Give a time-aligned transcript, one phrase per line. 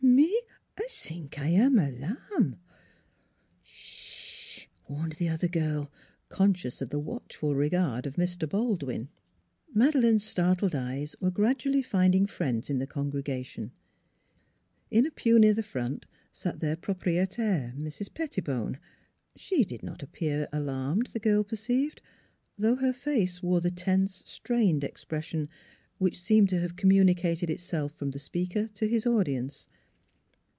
[0.11, 0.41] "Me
[0.83, 2.59] I sink I am alarm.""
[3.63, 5.91] Sh!" warned the other girl,
[6.27, 8.47] conscious of the watchful regard of Mr.
[8.49, 9.09] Baldwin.
[9.75, 13.71] Madeleine's startled eyes were gradually find ing friends in the congregation;
[14.89, 18.11] in a pew near the front sat their proprietaire, Mrs.
[18.13, 18.77] Pettibone.
[19.35, 22.01] She did not appear alarmed, the girl perceived,
[22.57, 25.47] though her face wore the tense, strained expres sion
[25.99, 29.67] which seemed to have communicated itself from the speaker to his audience.